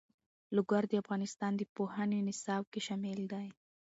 [0.55, 3.47] لوگر د افغانستان د پوهنې نصاب کې شامل دي.